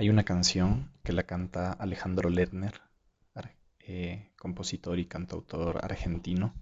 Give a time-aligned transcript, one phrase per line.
[0.00, 2.80] Hay una canción que la canta Alejandro Lerner,
[3.80, 6.54] eh, compositor y cantautor argentino,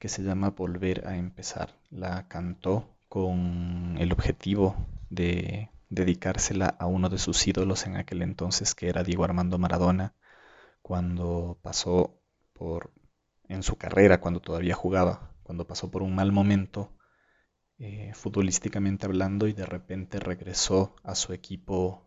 [0.00, 1.76] que se llama Volver a empezar.
[1.90, 4.74] La cantó con el objetivo
[5.10, 10.14] de dedicársela a uno de sus ídolos en aquel entonces, que era Diego Armando Maradona,
[10.82, 12.20] cuando pasó
[12.52, 12.90] por,
[13.44, 16.97] en su carrera, cuando todavía jugaba, cuando pasó por un mal momento
[17.78, 22.02] eh, futbolísticamente hablando y de repente regresó a su equipo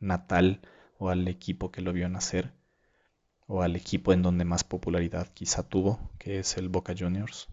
[0.00, 0.62] natal
[0.98, 2.54] o al equipo que lo vio nacer
[3.46, 7.48] o al equipo en donde más popularidad quizá tuvo, que es el Boca Juniors.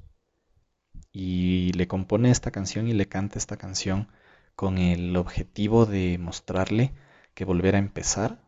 [1.11, 4.09] Y le compone esta canción y le canta esta canción
[4.55, 6.93] con el objetivo de mostrarle
[7.33, 8.41] que volver a empezar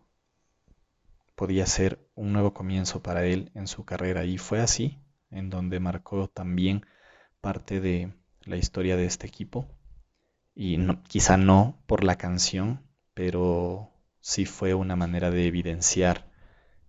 [1.35, 4.25] podía ser un nuevo comienzo para él en su carrera.
[4.25, 6.85] Y fue así, en donde marcó también
[7.41, 8.13] parte de
[8.47, 9.67] la historia de este equipo.
[10.55, 12.83] Y quizá no por la canción,
[13.13, 16.31] pero sí fue una manera de evidenciar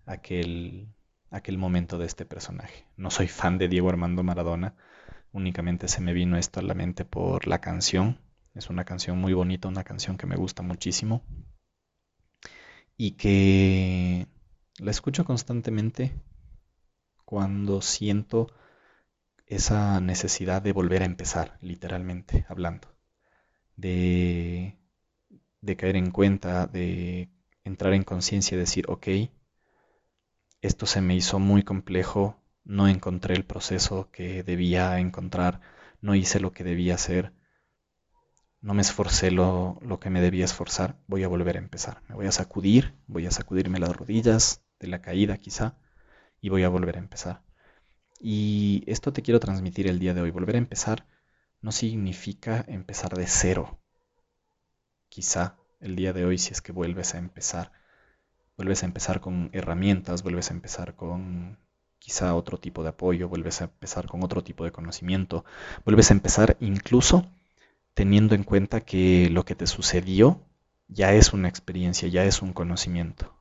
[0.07, 0.95] aquel,
[1.31, 2.87] aquel momento de este personaje.
[2.97, 4.75] No soy fan de Diego Armando Maradona,
[5.33, 8.19] únicamente se me vino esto a la mente por la canción.
[8.55, 11.23] Es una canción muy bonita, una canción que me gusta muchísimo
[12.97, 14.27] y que
[14.79, 16.13] la escucho constantemente
[17.25, 18.49] cuando siento
[19.49, 22.89] esa necesidad de volver a empezar, literalmente hablando,
[23.77, 24.79] de,
[25.61, 27.31] de caer en cuenta, de
[27.65, 29.09] entrar en conciencia y decir, ok,
[30.61, 35.61] esto se me hizo muy complejo, no encontré el proceso que debía encontrar,
[36.01, 37.33] no hice lo que debía hacer,
[38.61, 42.03] no me esforcé lo, lo, que me debía esforzar, voy a volver a empezar.
[42.09, 45.79] Me voy a sacudir, voy a sacudirme las rodillas de la caída quizá,
[46.41, 47.43] y voy a volver a empezar.
[48.21, 50.31] Y esto te quiero transmitir el día de hoy.
[50.31, 51.07] Volver a empezar
[51.61, 53.79] no significa empezar de cero.
[55.09, 57.73] Quizá el día de hoy si es que vuelves a empezar.
[58.57, 61.59] Vuelves a empezar con herramientas, vuelves a empezar con
[61.99, 65.45] quizá otro tipo de apoyo, vuelves a empezar con otro tipo de conocimiento,
[65.85, 67.31] vuelves a empezar incluso
[67.95, 70.41] teniendo en cuenta que lo que te sucedió
[70.89, 73.35] ya es una experiencia, ya es un conocimiento.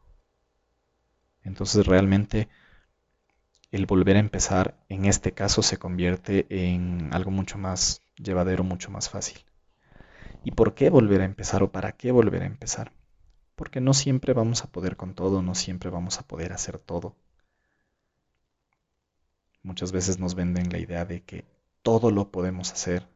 [1.44, 2.50] Entonces realmente
[3.72, 8.92] el volver a empezar en este caso se convierte en algo mucho más llevadero, mucho
[8.92, 9.40] más fácil.
[10.44, 12.94] ¿Y por qué volver a empezar o para qué volver a empezar?
[13.56, 17.16] Porque no siempre vamos a poder con todo, no siempre vamos a poder hacer todo.
[19.64, 21.44] Muchas veces nos venden la idea de que
[21.82, 23.08] todo lo podemos hacer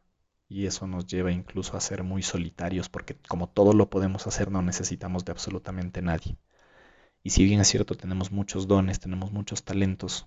[0.48, 4.50] y eso nos lleva incluso a ser muy solitarios porque como todo lo podemos hacer
[4.50, 6.36] no necesitamos de absolutamente nadie.
[7.22, 10.26] Y si bien es cierto tenemos muchos dones, tenemos muchos talentos,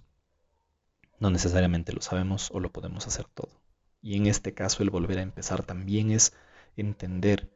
[1.19, 3.61] no necesariamente lo sabemos o lo podemos hacer todo.
[4.01, 6.33] Y en este caso el volver a empezar también es
[6.75, 7.51] entender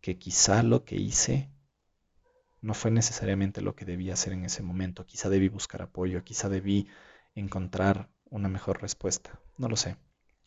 [0.00, 1.50] que quizá lo que hice
[2.60, 5.06] no fue necesariamente lo que debía hacer en ese momento.
[5.06, 6.88] Quizá debí buscar apoyo, quizá debí
[7.34, 9.38] encontrar una mejor respuesta.
[9.58, 9.96] No lo sé.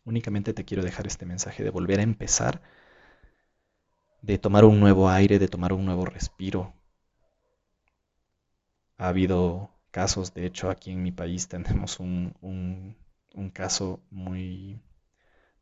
[0.03, 2.61] Únicamente te quiero dejar este mensaje de volver a empezar,
[4.21, 6.73] de tomar un nuevo aire, de tomar un nuevo respiro.
[8.97, 10.33] Ha habido casos.
[10.33, 14.81] De hecho, aquí en mi país tenemos un, un, caso muy,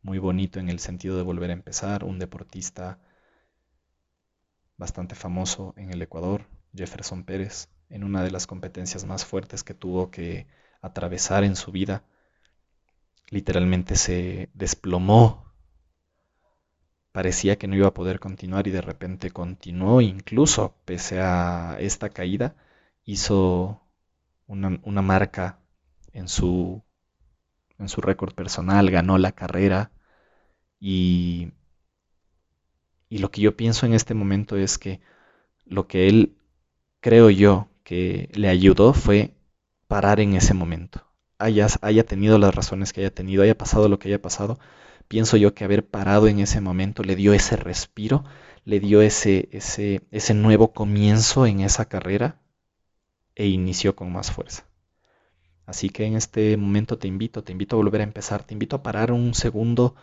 [0.01, 2.03] muy bonito en el sentido de volver a empezar.
[2.03, 2.99] Un deportista
[4.77, 9.73] bastante famoso en el Ecuador, Jefferson Pérez, en una de las competencias más fuertes que
[9.73, 10.47] tuvo que
[10.81, 12.03] atravesar en su vida.
[13.29, 15.53] Literalmente se desplomó.
[17.11, 22.09] Parecía que no iba a poder continuar y de repente continuó, incluso pese a esta
[22.09, 22.55] caída,
[23.05, 23.84] hizo
[24.47, 25.59] una, marca
[26.13, 26.83] en su,
[27.79, 29.91] en su récord personal, ganó la carrera
[30.79, 31.51] y,
[33.09, 35.01] y lo que yo pienso en este momento es que
[35.65, 36.37] lo que él,
[37.01, 39.35] creo yo, que le ayudó fue
[39.87, 41.05] parar en ese momento.
[41.37, 44.59] Haya, haya tenido las razones que haya tenido, haya pasado lo que haya pasado,
[45.07, 48.23] pienso yo que haber parado en ese momento le dio ese respiro,
[48.63, 52.39] le dio ese, ese, ese nuevo comienzo en esa carrera
[53.35, 54.65] e inició con más fuerza.
[55.65, 58.75] Así que en este momento te invito, te invito a volver a empezar, te invito
[58.77, 59.95] a parar un segundo,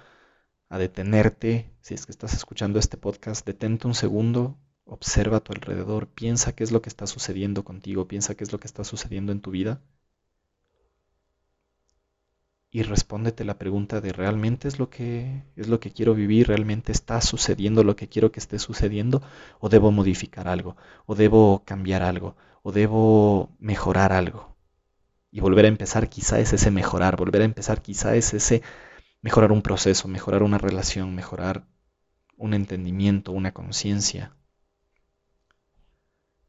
[0.69, 5.53] a detenerte, si es que estás escuchando este podcast, detente un segundo, observa a tu
[5.53, 8.85] alrededor, piensa qué es lo que está sucediendo contigo, piensa qué es lo que está
[8.85, 9.81] sucediendo en tu vida
[12.73, 16.91] y respóndete la pregunta de realmente es lo que es lo que quiero vivir, realmente
[16.91, 19.23] está sucediendo lo que quiero que esté sucediendo
[19.61, 20.77] o debo modificar algo
[21.07, 24.57] o debo cambiar algo o debo mejorar algo.
[25.31, 28.63] Y volver a empezar quizá es ese mejorar, volver a empezar quizá es ese
[29.23, 31.67] mejorar un proceso, mejorar una relación, mejorar
[32.37, 34.35] un entendimiento, una conciencia,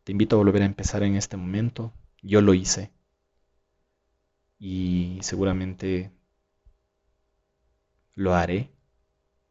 [0.04, 1.94] Te invito a volver a empezar en este momento.
[2.22, 2.92] Yo lo hice.
[4.66, 6.10] Y seguramente
[8.14, 8.72] lo haré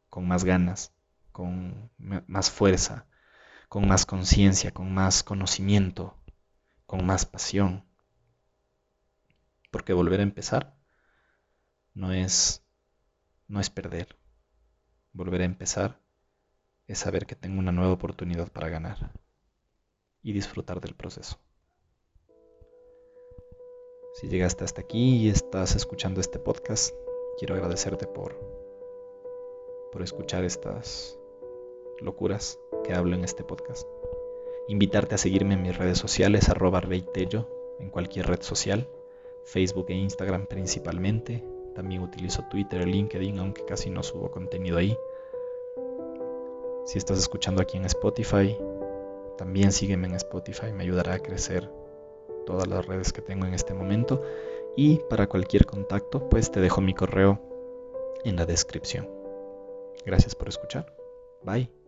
[0.08, 0.94] con más ganas,
[1.32, 3.06] con más fuerza,
[3.68, 6.16] con más conciencia, con más conocimiento,
[6.86, 7.84] con más pasión.
[9.70, 10.78] Porque volver a empezar
[11.92, 12.64] no es
[13.48, 14.16] no es perder.
[15.12, 16.00] Volver a empezar
[16.86, 19.12] es saber que tengo una nueva oportunidad para ganar
[20.22, 21.38] y disfrutar del proceso.
[24.12, 26.94] Si llegaste hasta aquí y estás escuchando este podcast,
[27.38, 28.34] quiero agradecerte por,
[29.90, 31.18] por escuchar estas
[31.98, 33.88] locuras que hablo en este podcast.
[34.68, 37.48] Invitarte a seguirme en mis redes sociales, arroba reitello,
[37.80, 38.86] en cualquier red social,
[39.44, 41.42] Facebook e Instagram principalmente.
[41.74, 44.94] También utilizo Twitter, LinkedIn, aunque casi no subo contenido ahí.
[46.84, 48.58] Si estás escuchando aquí en Spotify,
[49.38, 51.70] también sígueme en Spotify, me ayudará a crecer
[52.44, 54.22] todas las redes que tengo en este momento.
[54.76, 57.40] Y para cualquier contacto, pues te dejo mi correo
[58.24, 59.08] en la descripción.
[60.06, 60.94] Gracias por escuchar.
[61.42, 61.81] Bye.